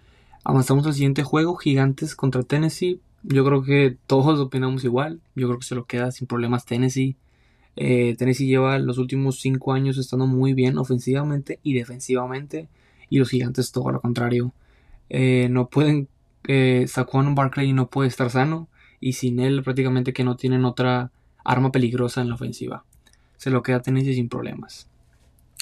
Avanzamos 0.44 0.86
al 0.86 0.94
siguiente 0.94 1.22
juego, 1.22 1.56
Gigantes 1.56 2.14
contra 2.16 2.42
Tennessee. 2.42 3.00
Yo 3.22 3.44
creo 3.44 3.62
que 3.62 3.96
todos 4.06 4.40
opinamos 4.40 4.84
igual. 4.84 5.20
Yo 5.34 5.48
creo 5.48 5.58
que 5.58 5.66
se 5.66 5.74
lo 5.74 5.84
queda 5.84 6.10
sin 6.10 6.26
problemas 6.26 6.64
Tennessee. 6.64 7.16
Eh, 7.76 8.16
Tennessee 8.18 8.46
lleva 8.46 8.78
los 8.78 8.98
últimos 8.98 9.40
5 9.40 9.72
años 9.72 9.98
estando 9.98 10.26
muy 10.26 10.54
bien 10.54 10.78
ofensivamente 10.78 11.60
y 11.62 11.74
defensivamente. 11.74 12.68
Y 13.08 13.18
los 13.18 13.28
Gigantes 13.28 13.70
todo 13.70 13.90
lo 13.92 14.00
contrario. 14.00 14.52
Eh, 15.10 15.48
no 15.50 15.68
pueden 15.68 16.08
eh, 16.48 16.86
Saquon 16.88 17.34
Barkley 17.34 17.72
no 17.72 17.88
puede 17.88 18.08
estar 18.08 18.30
sano 18.30 18.68
y 19.02 19.14
sin 19.14 19.40
él 19.40 19.62
prácticamente 19.62 20.12
que 20.12 20.24
no 20.24 20.36
tienen 20.36 20.64
otra 20.64 21.10
arma 21.44 21.72
peligrosa 21.72 22.22
en 22.22 22.28
la 22.28 22.36
ofensiva. 22.36 22.84
Se 23.36 23.50
lo 23.50 23.62
queda 23.62 23.82
Tennessee 23.82 24.14
sin 24.14 24.28
problemas. 24.28 24.88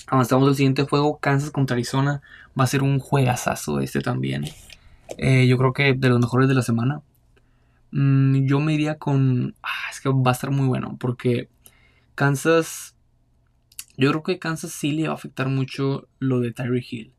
Avanzamos 0.07 0.47
al 0.47 0.55
siguiente 0.55 0.83
juego, 0.85 1.19
Kansas 1.19 1.51
contra 1.51 1.75
Arizona. 1.75 2.21
Va 2.59 2.65
a 2.65 2.69
ser 2.69 2.83
un 2.83 2.99
juegazazo 2.99 3.81
este 3.81 4.01
también. 4.03 4.45
Eh, 5.17 5.47
yo 5.47 5.57
creo 5.57 5.73
que 5.73 5.95
de 5.95 6.09
los 6.11 6.21
mejores 6.21 6.49
de 6.49 6.55
la 6.55 6.63
semana. 6.63 7.01
Mm, 7.93 8.45
yo 8.45 8.61
me 8.61 8.75
iría 8.75 8.99
con... 8.99 9.55
Ah, 9.63 9.91
es 9.91 10.01
que 10.01 10.11
va 10.11 10.31
a 10.31 10.33
estar 10.33 10.51
muy 10.51 10.67
bueno 10.67 10.97
porque 11.01 11.49
Kansas... 12.15 12.95
Yo 13.97 14.11
creo 14.11 14.23
que 14.23 14.39
Kansas 14.39 14.73
sí 14.73 14.93
le 14.93 15.09
va 15.09 15.13
a 15.13 15.15
afectar 15.15 15.49
mucho 15.49 16.09
lo 16.19 16.41
de 16.41 16.53
Tyree 16.53 16.87
Hill 16.89 17.15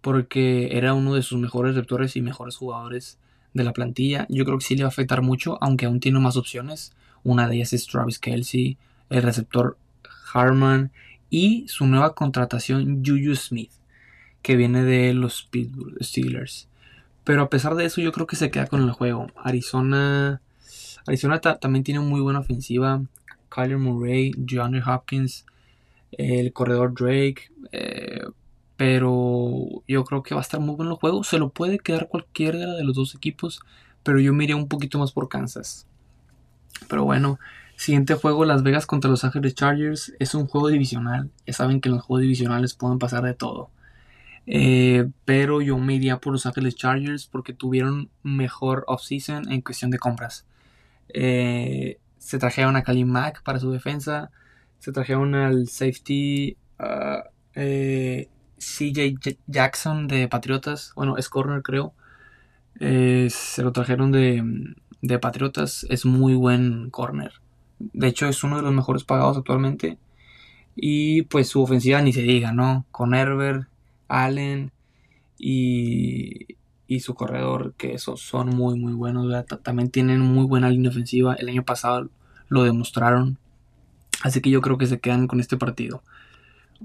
porque 0.00 0.76
era 0.76 0.94
uno 0.94 1.14
de 1.14 1.22
sus 1.22 1.40
mejores 1.40 1.74
receptores 1.74 2.14
y 2.14 2.22
mejores 2.22 2.56
jugadores 2.56 3.18
de 3.54 3.64
la 3.64 3.72
plantilla. 3.72 4.26
Yo 4.28 4.44
creo 4.44 4.58
que 4.58 4.64
sí 4.64 4.76
le 4.76 4.82
va 4.82 4.88
a 4.88 4.90
afectar 4.90 5.22
mucho, 5.22 5.56
aunque 5.62 5.86
aún 5.86 6.00
tiene 6.00 6.18
más 6.18 6.36
opciones. 6.36 6.92
Una 7.22 7.48
de 7.48 7.56
ellas 7.56 7.72
es 7.72 7.86
Travis 7.86 8.18
Kelsey, 8.18 8.76
el 9.08 9.22
receptor 9.22 9.78
Harman 10.32 10.90
y 11.30 11.66
su 11.68 11.86
nueva 11.86 12.14
contratación 12.14 13.02
Juju 13.04 13.34
Smith, 13.36 13.70
que 14.42 14.56
viene 14.56 14.82
de 14.82 15.14
los 15.14 15.44
Pittsburgh 15.44 15.96
Steelers. 16.02 16.68
Pero 17.24 17.42
a 17.42 17.48
pesar 17.48 17.74
de 17.74 17.86
eso, 17.86 18.02
yo 18.02 18.12
creo 18.12 18.26
que 18.26 18.36
se 18.36 18.50
queda 18.50 18.66
con 18.66 18.82
el 18.82 18.90
juego. 18.90 19.28
Arizona, 19.36 20.42
Arizona 21.06 21.40
también 21.40 21.84
tiene 21.84 22.00
muy 22.00 22.20
buena 22.20 22.40
ofensiva. 22.40 23.02
Kyler 23.48 23.78
Murray, 23.78 24.32
DeAndre 24.36 24.82
Hopkins, 24.84 25.46
el 26.12 26.52
corredor 26.52 26.92
Drake. 26.92 27.50
Eh, 27.72 28.24
pero 28.84 29.82
yo 29.88 30.04
creo 30.04 30.22
que 30.22 30.34
va 30.34 30.42
a 30.42 30.42
estar 30.42 30.60
muy 30.60 30.74
bueno 30.74 30.90
el 30.90 30.98
juego. 30.98 31.24
Se 31.24 31.38
lo 31.38 31.48
puede 31.48 31.78
quedar 31.78 32.06
cualquiera 32.06 32.74
de 32.74 32.84
los 32.84 32.94
dos 32.94 33.14
equipos. 33.14 33.62
Pero 34.02 34.20
yo 34.20 34.34
me 34.34 34.44
iría 34.44 34.56
un 34.56 34.68
poquito 34.68 34.98
más 34.98 35.10
por 35.10 35.30
Kansas. 35.30 35.86
Pero 36.86 37.04
bueno, 37.04 37.38
siguiente 37.76 38.12
juego, 38.14 38.44
Las 38.44 38.62
Vegas 38.62 38.84
contra 38.84 39.10
Los 39.10 39.24
Ángeles 39.24 39.54
Chargers. 39.54 40.12
Es 40.18 40.34
un 40.34 40.46
juego 40.46 40.68
divisional. 40.68 41.30
Ya 41.46 41.54
saben 41.54 41.80
que 41.80 41.88
en 41.88 41.94
los 41.94 42.04
juegos 42.04 42.20
divisionales 42.24 42.74
pueden 42.74 42.98
pasar 42.98 43.22
de 43.22 43.32
todo. 43.32 43.70
Eh, 44.46 45.08
pero 45.24 45.62
yo 45.62 45.78
me 45.78 45.94
iría 45.94 46.18
por 46.18 46.34
Los 46.34 46.44
Ángeles 46.44 46.74
Chargers 46.74 47.24
porque 47.26 47.54
tuvieron 47.54 48.10
mejor 48.22 48.84
offseason 48.86 49.50
en 49.50 49.62
cuestión 49.62 49.92
de 49.92 49.98
compras. 49.98 50.44
Eh, 51.08 51.96
se 52.18 52.38
trajeron 52.38 52.76
a 52.76 52.82
Khalil 52.82 53.06
Mack 53.06 53.42
para 53.44 53.60
su 53.60 53.70
defensa. 53.70 54.30
Se 54.78 54.92
trajeron 54.92 55.34
al 55.34 55.68
safety. 55.68 56.58
Uh, 56.78 57.26
eh, 57.54 58.28
CJ 58.58 59.16
Jackson 59.46 60.06
de 60.08 60.28
Patriotas, 60.28 60.92
bueno, 60.96 61.16
es 61.16 61.28
corner 61.28 61.62
creo. 61.62 61.92
Eh, 62.80 63.28
se 63.30 63.62
lo 63.62 63.72
trajeron 63.72 64.10
de, 64.12 64.74
de, 65.02 65.18
Patriotas, 65.18 65.86
es 65.90 66.04
muy 66.04 66.34
buen 66.34 66.90
corner. 66.90 67.32
De 67.78 68.08
hecho, 68.08 68.26
es 68.26 68.42
uno 68.44 68.56
de 68.56 68.62
los 68.62 68.72
mejores 68.72 69.04
pagados 69.04 69.36
actualmente. 69.36 69.98
Y 70.76 71.22
pues 71.22 71.48
su 71.48 71.62
ofensiva 71.62 72.02
ni 72.02 72.12
se 72.12 72.22
diga, 72.22 72.52
¿no? 72.52 72.84
Con 72.90 73.14
Herbert, 73.14 73.68
Allen 74.08 74.72
y, 75.38 76.56
y 76.88 77.00
su 77.00 77.14
corredor, 77.14 77.74
que 77.76 77.94
esos 77.94 78.20
son 78.20 78.50
muy, 78.50 78.78
muy 78.78 78.92
buenos. 78.92 79.46
También 79.62 79.90
tienen 79.90 80.20
muy 80.20 80.46
buena 80.46 80.68
línea 80.70 80.90
ofensiva. 80.90 81.34
El 81.34 81.48
año 81.48 81.64
pasado 81.64 82.08
lo 82.48 82.64
demostraron. 82.64 83.38
Así 84.22 84.40
que 84.40 84.50
yo 84.50 84.60
creo 84.60 84.78
que 84.78 84.86
se 84.86 85.00
quedan 85.00 85.26
con 85.26 85.40
este 85.40 85.56
partido. 85.56 86.02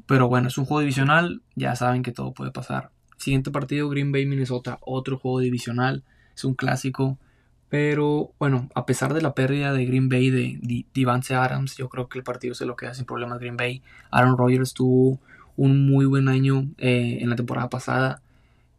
Pero 0.06 0.28
bueno, 0.28 0.48
es 0.48 0.58
un 0.58 0.66
juego 0.66 0.82
divisional, 0.82 1.42
ya 1.56 1.76
saben 1.76 2.04
que 2.04 2.12
todo 2.12 2.34
puede 2.34 2.52
pasar. 2.52 2.92
Siguiente 3.18 3.52
partido, 3.52 3.90
Green 3.90 4.12
Bay, 4.12 4.26
Minnesota, 4.26 4.80
otro 4.82 5.18
juego 5.18 5.40
divisional, 5.40 6.04
es 6.36 6.44
un 6.44 6.54
clásico. 6.54 7.18
Pero 7.70 8.32
bueno, 8.40 8.68
a 8.74 8.86
pesar 8.86 9.14
de 9.14 9.22
la 9.22 9.36
pérdida 9.36 9.74
de 9.74 9.86
Green 9.86 10.10
Bay 10.10 10.32
de, 10.32 10.86
Divance 10.94 11.36
Adams, 11.36 11.78
yo 11.78 11.88
creo 11.88 12.10
que 12.10 12.18
el 12.18 12.24
partido 12.24 12.56
se 12.56 12.66
lo 12.66 12.76
queda 12.76 12.94
sin 12.96 13.06
problemas 13.06 13.40
Green 13.40 13.58
Bay. 13.58 13.84
Aaron 14.10 14.38
Rodgers 14.38 14.74
tuvo 14.74 15.20
un 15.56 15.86
muy 15.86 16.06
buen 16.06 16.30
año 16.30 16.68
eh, 16.78 17.20
en 17.22 17.30
la 17.30 17.36
temporada 17.36 17.70
pasada 17.70 18.22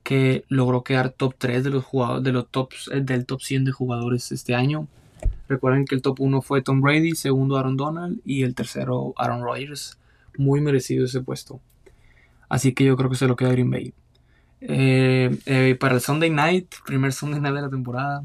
que 0.03 0.45
logró 0.49 0.83
quedar 0.83 1.11
top 1.11 1.35
3 1.39 1.63
de 1.63 1.71
los 1.71 1.85
de 2.23 2.33
los 2.33 2.49
tops 2.49 2.91
eh, 2.93 3.01
del 3.01 3.27
top 3.27 3.43
100 3.43 3.67
de 3.67 3.73
jugadores 3.73 4.33
este 4.33 4.55
año. 4.55 4.89
Recuerden 5.49 5.85
que 5.85 5.95
el 5.95 6.03
top 6.03 6.21
1 6.21 6.43
fue 6.43 6.63
Tom 6.63 6.81
Brady, 6.81 7.15
segundo 7.15 7.59
Aaron 7.59 7.77
Donald 7.77 8.21
y 8.25 8.43
el 8.43 8.55
tercero 8.55 9.15
Aaron 9.17 9.43
Rodgers 9.43 10.00
muy 10.39 10.61
merecido 10.61 11.05
ese 11.05 11.21
puesto. 11.21 11.61
Así 12.49 12.75
que 12.75 12.85
yo 12.85 12.97
creo 12.97 13.11
que 13.11 13.17
se 13.17 13.29
lo 13.29 13.37
queda 13.37 13.53
Green 13.53 13.71
Bay. 13.71 13.95
Eh, 14.61 15.39
eh, 15.47 15.77
para 15.79 15.95
el 15.95 16.01
Sunday 16.01 16.31
Night, 16.31 16.75
primer 16.85 17.13
Sunday 17.13 17.41
Night 17.41 17.55
de 17.55 17.63
la 17.63 17.71
temporada, 17.71 18.25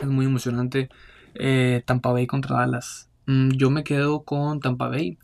es 0.00 0.06
muy 0.06 0.26
emocionante. 0.26 0.88
Eh, 1.34 1.82
Tampa 1.86 2.12
Bay 2.12 2.26
contra 2.26 2.56
Dallas. 2.56 3.08
Mm, 3.26 3.50
yo 3.52 3.70
me 3.70 3.84
quedo 3.84 4.22
con 4.24 4.60
Tampa 4.60 4.88
Bay. 4.88 5.18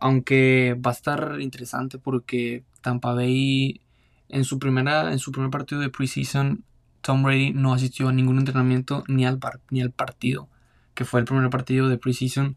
aunque 0.00 0.76
va 0.84 0.90
a 0.92 0.94
estar 0.94 1.40
interesante 1.40 1.98
porque 1.98 2.64
Tampa 2.80 3.14
Bay 3.14 3.80
en 4.28 4.44
su 4.44 4.58
primera 4.58 5.12
en 5.12 5.18
su 5.18 5.32
primer 5.32 5.50
partido 5.50 5.80
de 5.80 5.90
preseason 5.90 6.64
Tom 7.00 7.22
Brady 7.22 7.52
no 7.52 7.72
asistió 7.74 8.08
a 8.08 8.12
ningún 8.12 8.38
entrenamiento 8.38 9.04
ni 9.08 9.26
al, 9.26 9.40
ni 9.70 9.80
al 9.80 9.90
partido 9.90 10.48
que 10.94 11.04
fue 11.04 11.20
el 11.20 11.26
primer 11.26 11.48
partido 11.50 11.88
de 11.88 11.98
preseason 11.98 12.56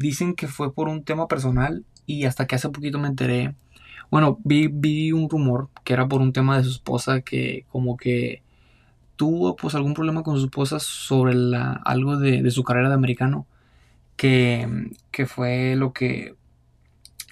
Dicen 0.00 0.34
que 0.34 0.48
fue 0.48 0.72
por 0.72 0.88
un 0.88 1.04
tema 1.04 1.28
personal 1.28 1.84
y 2.06 2.24
hasta 2.24 2.46
que 2.46 2.54
hace 2.54 2.70
poquito 2.70 2.98
me 2.98 3.08
enteré. 3.08 3.54
Bueno, 4.10 4.38
vi, 4.44 4.68
vi 4.68 5.12
un 5.12 5.28
rumor 5.28 5.68
que 5.84 5.92
era 5.92 6.08
por 6.08 6.22
un 6.22 6.32
tema 6.32 6.56
de 6.56 6.64
su 6.64 6.70
esposa 6.70 7.20
que 7.20 7.66
como 7.68 7.98
que 7.98 8.42
tuvo 9.16 9.56
pues 9.56 9.74
algún 9.74 9.92
problema 9.92 10.22
con 10.22 10.38
su 10.38 10.46
esposa 10.46 10.80
sobre 10.80 11.34
la, 11.34 11.74
algo 11.84 12.16
de, 12.16 12.50
su 12.50 12.64
carrera 12.64 12.88
de 12.88 12.94
americano 12.94 13.46
que, 14.16 14.90
que 15.10 15.26
fue 15.26 15.76
lo 15.76 15.92
que 15.92 16.34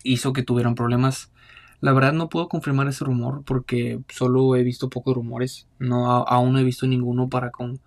hizo 0.04 0.34
que 0.34 0.42
tuvieran 0.42 0.74
problemas. 0.74 1.32
La 1.80 1.94
verdad 1.94 2.12
no 2.12 2.28
puedo 2.28 2.50
confirmar 2.50 2.86
ese 2.88 3.06
rumor 3.06 3.44
porque 3.46 4.00
solo 4.10 4.56
he 4.56 4.62
visto 4.62 4.90
pocos 4.90 5.14
rumores. 5.14 5.66
No, 5.78 6.06
aún 6.06 6.52
no 6.52 6.58
he 6.58 6.64
visto 6.64 6.86
ninguno 6.86 7.30
para 7.30 7.50
con... 7.50 7.80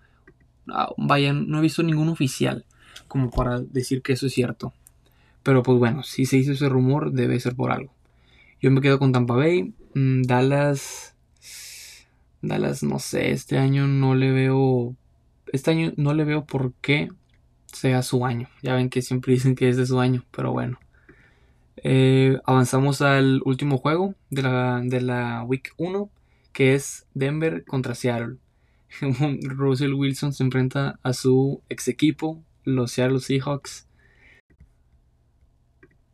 Vaya, 0.96 1.32
no 1.32 1.58
he 1.58 1.62
visto 1.62 1.84
ningún 1.84 2.08
oficial 2.08 2.66
como 3.08 3.30
para 3.30 3.60
decir 3.60 4.02
que 4.02 4.12
eso 4.12 4.26
es 4.26 4.32
cierto. 4.32 4.72
Pero 5.42 5.62
pues 5.62 5.78
bueno, 5.78 6.02
si 6.02 6.26
se 6.26 6.36
hizo 6.36 6.52
ese 6.52 6.68
rumor, 6.68 7.12
debe 7.12 7.40
ser 7.40 7.54
por 7.54 7.72
algo. 7.72 7.92
Yo 8.60 8.70
me 8.70 8.80
quedo 8.80 8.98
con 8.98 9.12
Tampa 9.12 9.34
Bay. 9.34 9.74
Mm, 9.94 10.22
Dallas. 10.22 11.14
Dallas, 12.40 12.82
no 12.82 12.98
sé, 12.98 13.30
este 13.32 13.58
año 13.58 13.86
no 13.86 14.14
le 14.14 14.32
veo. 14.32 14.96
Este 15.52 15.70
año 15.70 15.92
no 15.96 16.14
le 16.14 16.24
veo 16.24 16.44
por 16.44 16.72
qué 16.80 17.08
sea 17.72 18.02
su 18.02 18.24
año. 18.24 18.48
Ya 18.62 18.74
ven 18.74 18.90
que 18.90 19.02
siempre 19.02 19.32
dicen 19.34 19.54
que 19.54 19.68
es 19.68 19.76
de 19.76 19.86
su 19.86 20.00
año, 20.00 20.24
pero 20.30 20.52
bueno. 20.52 20.78
Eh, 21.84 22.38
avanzamos 22.44 23.02
al 23.02 23.40
último 23.44 23.78
juego 23.78 24.14
de 24.30 24.42
la, 24.42 24.80
de 24.84 25.00
la 25.00 25.42
Week 25.42 25.72
1, 25.76 26.08
que 26.52 26.74
es 26.74 27.06
Denver 27.14 27.64
contra 27.64 27.94
Seattle. 27.94 28.36
Russell 29.42 29.94
Wilson 29.94 30.32
se 30.32 30.44
enfrenta 30.44 31.00
a 31.02 31.12
su 31.12 31.62
ex 31.68 31.88
equipo, 31.88 32.42
los 32.64 32.92
Seattle 32.92 33.20
Seahawks. 33.20 33.88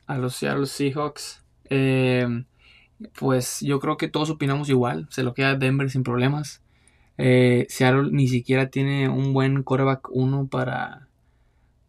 a 0.07 0.17
los 0.17 0.35
Seattle 0.37 0.67
Seahawks. 0.67 1.45
Eh, 1.71 2.45
pues 3.19 3.61
yo 3.61 3.79
creo 3.79 3.97
que 3.97 4.09
todos 4.09 4.31
opinamos 4.31 4.69
igual. 4.71 5.07
Se 5.11 5.23
lo 5.23 5.35
queda 5.35 5.55
Denver 5.55 5.91
sin 5.91 6.03
problemas. 6.03 6.63
Eh, 7.19 7.67
Seattle 7.69 8.11
ni 8.11 8.29
siquiera 8.29 8.71
tiene 8.71 9.09
un 9.09 9.33
buen 9.33 9.63
quarterback 9.63 10.09
1 10.11 10.47
para 10.47 11.09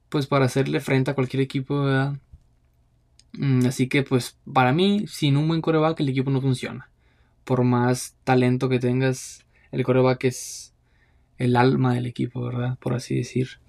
pues 0.10 0.28
para 0.28 0.46
hacerle 0.46 0.80
frente 0.80 1.12
a 1.12 1.16
cualquier 1.16 1.42
equipo, 1.42 1.86
mm, 3.34 3.66
así 3.68 3.88
que 3.88 4.04
pues 4.04 4.38
para 4.52 4.74
mí, 4.74 5.06
sin 5.08 5.38
un 5.38 5.48
buen 5.48 5.62
coreback 5.62 6.00
el 6.00 6.10
equipo 6.10 6.32
no 6.32 6.42
funciona. 6.42 6.90
Por 7.44 7.64
más 7.64 8.16
talento 8.24 8.70
que 8.70 8.80
tengas, 8.80 9.46
el 9.72 9.84
coreback 9.84 10.26
es 10.26 10.74
el 11.38 11.56
alma 11.56 11.94
del 11.94 12.06
equipo, 12.08 12.44
¿verdad? 12.44 12.78
Por 12.80 12.94
así 12.94 13.16
decir. 13.16 13.60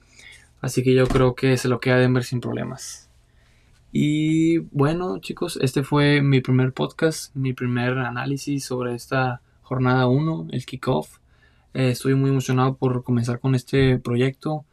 Así 0.61 0.83
que 0.83 0.95
yo 0.95 1.07
creo 1.07 1.35
que 1.35 1.57
se 1.57 1.69
lo 1.69 1.81
queda 1.81 1.97
Denver 1.97 2.25
sin 2.25 2.41
problemas. 2.41 3.11
Y 3.93 4.59
bueno, 4.59 5.19
chicos, 5.19 5.59
este 5.61 5.83
fue 5.83 6.23
mi 6.23 6.41
primer 6.41 6.73
podcast, 6.73 7.35
mi 7.35 7.53
primer 7.53 7.99
análisis 7.99 8.65
sobre 8.65 8.95
esta 8.95 9.41
jornada 9.63 10.07
1, 10.07 10.49
el 10.53 10.65
kickoff. 10.65 11.19
Eh, 11.75 11.91
estoy 11.91 12.15
muy 12.15 12.31
emocionado 12.31 12.77
por 12.77 13.03
comenzar 13.03 13.41
con 13.41 13.55
este 13.55 13.99
proyecto 13.99 14.65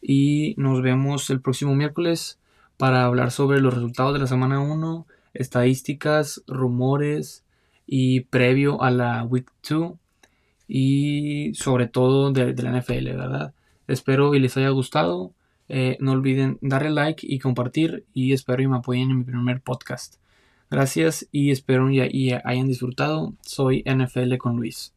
y 0.00 0.54
nos 0.56 0.82
vemos 0.82 1.30
el 1.30 1.40
próximo 1.40 1.74
miércoles 1.74 2.38
para 2.76 3.04
hablar 3.04 3.30
sobre 3.30 3.60
los 3.60 3.74
resultados 3.74 4.14
de 4.14 4.20
la 4.20 4.26
semana 4.26 4.60
1, 4.60 5.06
estadísticas, 5.34 6.42
rumores 6.46 7.44
y 7.86 8.20
previo 8.20 8.82
a 8.82 8.90
la 8.90 9.24
Week 9.24 9.50
2 9.68 9.94
y 10.68 11.52
sobre 11.54 11.88
todo 11.88 12.30
de, 12.32 12.52
de 12.54 12.62
la 12.62 12.78
NFL, 12.78 13.04
¿verdad? 13.16 13.52
Espero 13.90 14.34
y 14.34 14.40
les 14.40 14.56
haya 14.56 14.70
gustado. 14.70 15.32
Eh, 15.68 15.96
no 16.00 16.12
olviden 16.12 16.58
darle 16.60 16.90
like 16.90 17.26
y 17.28 17.38
compartir 17.38 18.04
y 18.12 18.32
espero 18.32 18.62
y 18.62 18.68
me 18.68 18.76
apoyen 18.78 19.10
en 19.10 19.18
mi 19.18 19.24
primer 19.24 19.60
podcast. 19.60 20.16
Gracias 20.70 21.26
y 21.32 21.50
espero 21.50 21.90
y, 21.90 22.32
hayan 22.32 22.68
disfrutado. 22.68 23.34
Soy 23.42 23.82
NFL 23.84 24.36
con 24.36 24.56
Luis. 24.56 24.94